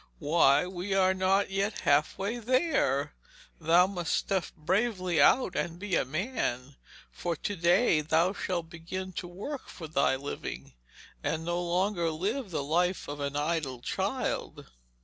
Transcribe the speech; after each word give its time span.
'Why, 0.17 0.65
we 0.65 0.95
are 0.95 1.13
not 1.13 1.51
yet 1.51 1.81
half 1.81 2.17
way 2.17 2.39
there! 2.39 3.13
Thou 3.59 3.85
must 3.85 4.11
step 4.13 4.45
bravely 4.57 5.21
out 5.21 5.55
and 5.55 5.77
be 5.77 5.95
a 5.95 6.03
man, 6.05 6.75
for 7.11 7.35
to 7.35 7.55
day 7.55 8.01
thou 8.01 8.33
shalt 8.33 8.67
begin 8.67 9.13
to 9.13 9.27
work 9.27 9.69
for 9.69 9.87
thy 9.87 10.15
living, 10.15 10.73
and 11.23 11.45
no 11.45 11.61
longer 11.61 12.09
live 12.09 12.49
the 12.49 12.63
life 12.63 13.07
of 13.07 13.19
an 13.19 13.35
idle 13.35 13.79
child.' 13.79 14.65